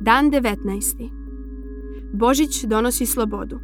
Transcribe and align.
Dan 0.00 0.30
19. 0.30 1.10
Božić 2.12 2.64
donosi 2.64 3.06
slobodu. 3.06 3.60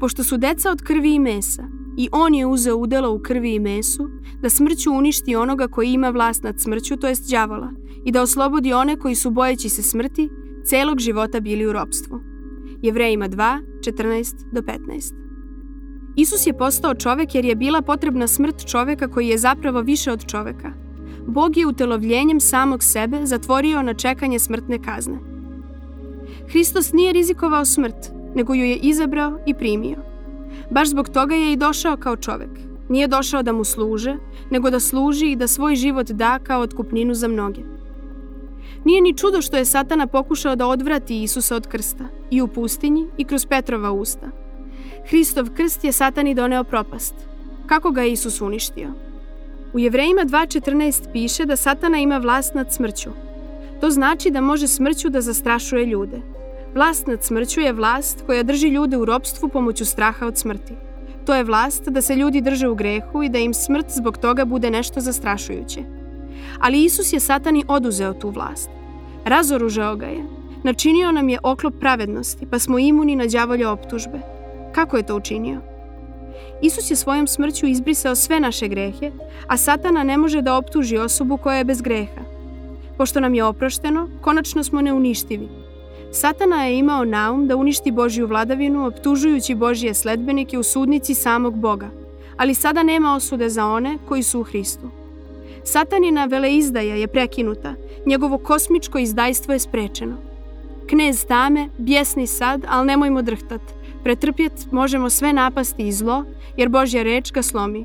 Pošto 0.00 0.24
su 0.24 0.36
deca 0.36 0.70
od 0.70 0.82
krvi 0.82 1.14
i 1.14 1.18
mesa, 1.18 1.62
i 1.96 2.08
on 2.12 2.34
je 2.34 2.46
uzeo 2.46 2.76
udelo 2.76 3.14
u 3.14 3.18
krvi 3.18 3.54
i 3.54 3.60
mesu, 3.60 4.10
da 4.42 4.50
smrću 4.50 4.92
uništi 4.92 5.36
onoga 5.36 5.68
koji 5.68 5.92
ima 5.92 6.10
vlast 6.10 6.42
nad 6.42 6.60
smrću, 6.60 6.96
to 6.96 7.08
jest 7.08 7.30
đavola, 7.30 7.72
i 8.04 8.12
da 8.12 8.22
oslobodi 8.22 8.72
one 8.72 8.96
koji 8.96 9.14
su 9.14 9.30
bojeći 9.30 9.68
se 9.68 9.82
smrti, 9.82 10.28
celog 10.64 10.98
života 10.98 11.40
bili 11.40 11.66
u 11.66 11.72
ropstvu. 11.72 12.20
Jevrejima 12.82 13.28
2, 13.28 13.60
14 13.80 14.34
do 14.52 14.60
15. 14.60 15.14
Isus 16.16 16.46
je 16.46 16.58
postao 16.58 16.94
čovek 16.94 17.34
jer 17.34 17.44
je 17.44 17.56
bila 17.56 17.82
potrebna 17.82 18.26
smrt 18.26 18.66
čoveka 18.66 19.08
koji 19.08 19.28
je 19.28 19.38
zapravo 19.38 19.80
više 19.80 20.12
od 20.12 20.26
čoveka. 20.26 20.89
Bog 21.26 21.56
je 21.56 21.66
utelovljenjem 21.66 22.40
samog 22.40 22.82
sebe 22.82 23.26
zatvorio 23.26 23.82
na 23.82 23.94
čekanje 23.94 24.38
smrtne 24.38 24.78
kazne. 24.82 25.18
Hristos 26.48 26.92
nije 26.92 27.12
rizikovao 27.12 27.64
smrt, 27.64 28.12
nego 28.34 28.54
ju 28.54 28.64
je 28.64 28.76
izabrao 28.76 29.38
i 29.46 29.54
primio. 29.54 29.96
Baš 30.70 30.88
zbog 30.88 31.08
toga 31.08 31.34
je 31.34 31.52
i 31.52 31.56
došao 31.56 31.96
kao 31.96 32.16
čovek. 32.16 32.50
Nije 32.88 33.08
došao 33.08 33.42
da 33.42 33.52
mu 33.52 33.64
služe, 33.64 34.16
nego 34.50 34.70
da 34.70 34.80
služi 34.80 35.30
i 35.30 35.36
da 35.36 35.46
svoj 35.46 35.76
život 35.76 36.10
da 36.10 36.38
kao 36.38 36.60
otkupninu 36.60 37.14
za 37.14 37.28
mnoge. 37.28 37.60
Nije 38.84 39.00
ni 39.00 39.16
čudo 39.16 39.42
što 39.42 39.56
je 39.56 39.64
Satana 39.64 40.06
pokušao 40.06 40.56
da 40.56 40.66
odvrati 40.66 41.22
Isusa 41.22 41.56
od 41.56 41.66
krsta, 41.66 42.04
i 42.30 42.42
u 42.42 42.48
pustinji 42.48 43.06
i 43.18 43.24
kroz 43.24 43.46
Petrova 43.46 43.92
usta. 43.92 44.26
Hristov 45.08 45.50
krst 45.56 45.84
je 45.84 45.92
Satani 45.92 46.34
doneo 46.34 46.64
propast. 46.64 47.14
Kako 47.66 47.90
ga 47.90 48.02
je 48.02 48.12
Isus 48.12 48.40
uništio? 48.40 49.09
U 49.72 49.78
Jevrejima 49.78 50.22
2.14 50.22 51.12
piše 51.12 51.44
da 51.46 51.56
Satana 51.56 51.98
ima 51.98 52.18
vlast 52.18 52.54
nad 52.54 52.72
smrću. 52.72 53.10
To 53.80 53.90
znači 53.90 54.30
da 54.30 54.40
može 54.40 54.68
smrću 54.68 55.08
da 55.08 55.20
zastrašuje 55.20 55.86
ljude. 55.86 56.20
Vlast 56.74 57.06
nad 57.06 57.24
smrću 57.24 57.60
je 57.60 57.72
vlast 57.72 58.22
koja 58.26 58.42
drži 58.42 58.68
ljude 58.68 58.96
u 58.96 59.04
ropstvu 59.04 59.48
pomoću 59.48 59.84
straha 59.84 60.26
od 60.26 60.38
smrti. 60.38 60.74
To 61.26 61.34
je 61.34 61.44
vlast 61.44 61.88
da 61.88 62.02
se 62.02 62.16
ljudi 62.16 62.40
drže 62.40 62.68
u 62.68 62.74
grehu 62.74 63.22
i 63.22 63.28
da 63.28 63.38
im 63.38 63.54
smrt 63.54 63.86
zbog 63.88 64.18
toga 64.18 64.44
bude 64.44 64.70
nešto 64.70 65.00
zastrašujuće. 65.00 65.80
Ali 66.60 66.84
Isus 66.84 67.12
je 67.12 67.20
satani 67.20 67.64
oduzeo 67.68 68.14
tu 68.14 68.30
vlast. 68.30 68.70
Razoružao 69.24 69.96
ga 69.96 70.06
je. 70.06 70.24
Načinio 70.62 71.12
nam 71.12 71.28
je 71.28 71.38
oklop 71.42 71.74
pravednosti, 71.80 72.46
pa 72.50 72.58
smo 72.58 72.78
imuni 72.78 73.16
na 73.16 73.26
đavolje 73.26 73.68
optužbe. 73.68 74.20
Kako 74.72 74.96
je 74.96 75.02
to 75.02 75.16
učinio? 75.16 75.69
Isus 76.62 76.90
je 76.90 76.96
svojom 76.96 77.26
smrću 77.26 77.66
izbrisao 77.66 78.14
sve 78.14 78.40
naše 78.40 78.68
grehe, 78.68 79.10
a 79.46 79.56
satana 79.56 80.02
ne 80.02 80.16
može 80.16 80.42
da 80.42 80.56
optuži 80.56 80.98
osobu 80.98 81.36
koja 81.36 81.56
je 81.56 81.64
bez 81.64 81.80
greha. 81.82 82.20
Pošto 82.96 83.20
nam 83.20 83.34
je 83.34 83.44
oprošteno, 83.44 84.08
konačno 84.20 84.64
smo 84.64 84.82
neuništivi. 84.82 85.48
Satana 86.12 86.64
je 86.64 86.78
imao 86.78 87.04
naum 87.04 87.46
da 87.48 87.56
uništi 87.56 87.90
Božju 87.90 88.26
vladavinu, 88.26 88.86
optužujući 88.86 89.54
Božje 89.54 89.94
sledbenike 89.94 90.58
u 90.58 90.62
sudnici 90.62 91.14
samog 91.14 91.56
Boga, 91.56 91.88
ali 92.36 92.54
sada 92.54 92.82
nema 92.82 93.14
osude 93.14 93.48
za 93.48 93.66
one 93.66 93.98
koji 94.08 94.22
su 94.22 94.40
u 94.40 94.42
Hristu. 94.42 94.90
Satanina 95.64 96.24
veleizdaja 96.24 96.94
je 96.94 97.06
prekinuta, 97.06 97.74
njegovo 98.06 98.38
kosmičko 98.38 98.98
izdajstvo 98.98 99.52
je 99.52 99.58
sprečeno. 99.58 100.16
Knez 100.88 101.26
tame, 101.26 101.68
bjesni 101.78 102.26
sad, 102.26 102.64
ali 102.68 102.86
nemojmo 102.86 103.22
drhtat. 103.22 103.60
Pretrpjet 104.04 104.72
možemo 104.72 105.10
sve 105.10 105.32
napasti 105.32 105.88
i 105.88 105.92
zlo, 105.92 106.24
jer 106.56 106.68
Božja 106.68 107.02
reč 107.02 107.32
ga 107.32 107.42
slomi. 107.42 107.84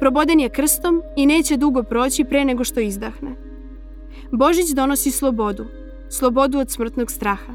Proboden 0.00 0.40
je 0.40 0.48
krstom 0.48 1.02
i 1.16 1.26
neće 1.26 1.56
dugo 1.56 1.82
proći 1.82 2.24
pre 2.24 2.44
nego 2.44 2.64
što 2.64 2.80
izdahne. 2.80 3.30
Božić 4.32 4.70
donosi 4.70 5.10
slobodu, 5.10 5.64
slobodu 6.08 6.58
od 6.58 6.70
smrtnog 6.70 7.10
straha. 7.10 7.52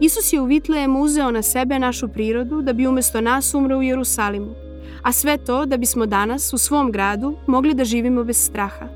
Isus 0.00 0.32
je 0.32 0.40
u 0.40 0.44
Vitlejemu 0.44 1.00
uzeo 1.00 1.30
na 1.30 1.42
sebe 1.42 1.78
našu 1.78 2.08
prirodu 2.08 2.62
da 2.62 2.72
bi 2.72 2.86
umesto 2.86 3.20
nas 3.20 3.54
umro 3.54 3.78
u 3.78 3.82
Jerusalimu, 3.82 4.54
a 5.02 5.12
sve 5.12 5.36
to 5.36 5.66
da 5.66 5.76
bismo 5.76 6.06
danas 6.06 6.52
u 6.52 6.58
svom 6.58 6.92
gradu 6.92 7.36
mogli 7.46 7.74
da 7.74 7.84
živimo 7.84 8.24
bez 8.24 8.36
straha. 8.36 8.88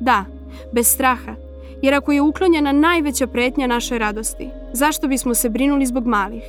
Da, 0.00 0.24
bez 0.72 0.86
straha, 0.86 1.34
jer 1.82 1.94
ako 1.94 2.12
je 2.12 2.20
uklonjena 2.20 2.72
najveća 2.72 3.26
pretnja 3.26 3.66
našoj 3.66 3.98
radosti, 3.98 4.48
zašto 4.72 5.08
bismo 5.08 5.34
se 5.34 5.48
brinuli 5.48 5.86
zbog 5.86 6.06
malih? 6.06 6.42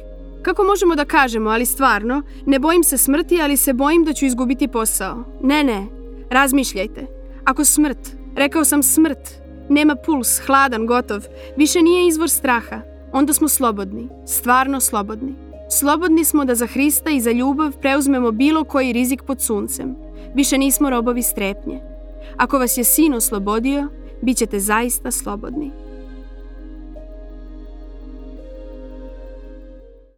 Kako 0.44 0.64
možemo 0.64 0.96
da 0.96 1.06
kažemo, 1.06 1.50
ali 1.50 1.66
stvarno, 1.66 2.22
ne 2.46 2.59
bojim 2.59 2.84
se 2.84 2.98
smrti, 2.98 3.42
ali 3.42 3.58
se 3.58 3.74
bojim 3.74 4.04
da 4.04 4.14
ću 4.14 4.26
izgubiti 4.26 4.68
posao? 4.68 5.24
Ne, 5.42 5.64
ne, 5.64 5.86
razmišljajte. 6.30 7.08
Ako 7.44 7.66
smrt, 7.66 8.16
rekao 8.36 8.66
sam 8.66 8.84
smrt, 8.84 9.30
nema 9.70 9.96
puls, 9.96 10.40
hladan, 10.40 10.86
gotov, 10.86 11.24
više 11.58 11.81
nije 11.81 12.08
izvor 12.08 12.30
straha, 12.30 12.81
onda 13.12 13.34
smo 13.34 13.48
slobodni, 13.48 14.09
stvarno 14.28 14.80
slobodni. 14.80 15.36
Slobodni 15.72 16.26
smo 16.26 16.46
da 16.46 16.56
za 16.56 16.68
Hrista 16.68 17.10
i 17.10 17.22
za 17.22 17.31
ljubav 17.31 17.78
preuzmemo 17.81 18.31
bilo 18.31 18.64
koji 18.64 18.94
rizik 18.94 19.24
pod 19.24 19.42
suncem. 19.42 19.96
Više 20.36 20.58
nismo 20.58 20.90
robovi 20.90 21.22
strepnje. 21.22 21.81
Ako 22.38 22.58
vas 22.60 22.78
je 22.78 22.84
sin 22.84 23.14
oslobodio, 23.14 23.88
bit 24.22 24.38
ćete 24.38 24.60
zaista 24.60 25.12
slobodni. 25.12 25.72